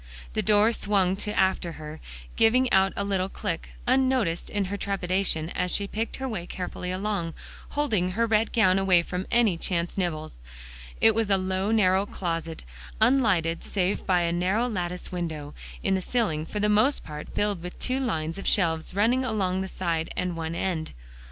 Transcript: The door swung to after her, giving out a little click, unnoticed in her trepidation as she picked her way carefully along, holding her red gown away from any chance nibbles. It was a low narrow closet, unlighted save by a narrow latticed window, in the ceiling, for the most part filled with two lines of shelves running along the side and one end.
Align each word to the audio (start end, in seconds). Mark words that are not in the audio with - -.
The 0.33 0.41
door 0.41 0.71
swung 0.73 1.15
to 1.17 1.39
after 1.39 1.73
her, 1.73 1.99
giving 2.35 2.73
out 2.73 2.91
a 2.95 3.03
little 3.03 3.29
click, 3.29 3.69
unnoticed 3.85 4.49
in 4.49 4.65
her 4.65 4.75
trepidation 4.75 5.51
as 5.51 5.69
she 5.69 5.85
picked 5.85 6.15
her 6.15 6.27
way 6.27 6.47
carefully 6.47 6.89
along, 6.89 7.35
holding 7.69 8.13
her 8.13 8.25
red 8.25 8.51
gown 8.51 8.79
away 8.79 9.03
from 9.03 9.27
any 9.29 9.59
chance 9.59 9.99
nibbles. 9.99 10.39
It 10.99 11.13
was 11.13 11.29
a 11.29 11.37
low 11.37 11.69
narrow 11.69 12.07
closet, 12.07 12.63
unlighted 12.99 13.63
save 13.63 14.07
by 14.07 14.21
a 14.21 14.31
narrow 14.31 14.67
latticed 14.67 15.11
window, 15.11 15.53
in 15.83 15.93
the 15.93 16.01
ceiling, 16.01 16.45
for 16.47 16.59
the 16.59 16.67
most 16.67 17.03
part 17.03 17.35
filled 17.35 17.61
with 17.61 17.77
two 17.77 17.99
lines 17.99 18.39
of 18.39 18.47
shelves 18.47 18.95
running 18.95 19.23
along 19.23 19.61
the 19.61 19.67
side 19.67 20.11
and 20.17 20.35
one 20.35 20.55
end. 20.55 20.93